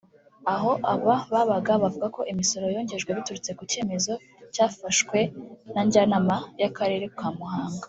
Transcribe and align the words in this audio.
aho 0.53 0.71
aba 0.93 1.15
babaga 1.31 1.71
bavuga 1.83 2.07
ko 2.15 2.21
imisoro 2.31 2.65
yongejwe 2.75 3.11
biturutse 3.17 3.51
ku 3.57 3.63
cyemezo 3.71 4.13
cyafashwe 4.53 5.19
na 5.73 5.81
Njyanama 5.87 6.37
y’Akarere 6.61 7.05
ka 7.17 7.27
Muhanga 7.37 7.79